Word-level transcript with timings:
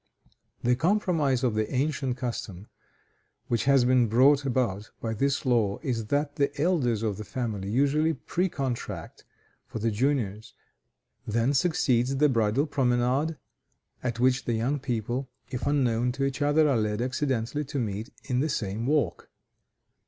The 0.63 0.75
compromise 0.75 1.43
of 1.43 1.53
the 1.53 1.71
ancient 1.71 2.17
custom 2.17 2.65
which 3.49 3.65
has 3.65 3.85
been 3.85 4.07
brought 4.07 4.45
about 4.47 4.89
by 4.99 5.13
this 5.13 5.45
law 5.45 5.77
is 5.83 6.05
that 6.07 6.37
the 6.37 6.59
elders 6.59 7.03
of 7.03 7.17
the 7.17 7.23
family 7.23 7.69
usually 7.69 8.13
pre 8.13 8.49
contract 8.49 9.25
for 9.67 9.77
the 9.77 9.91
juniors: 9.91 10.55
then 11.27 11.53
succeeds 11.53 12.15
the 12.17 12.29
bridal 12.29 12.65
promenade, 12.65 13.37
at 14.01 14.19
which 14.19 14.45
the 14.45 14.53
young 14.53 14.79
people, 14.79 15.29
if 15.51 15.67
unknown 15.67 16.11
to 16.13 16.23
each 16.23 16.41
other, 16.41 16.67
are 16.67 16.77
led 16.77 16.99
accidentally 16.99 17.63
to 17.65 17.77
meet 17.77 18.09
in 18.23 18.39
the 18.39 18.49
same 18.49 18.87
walk. 18.87 19.29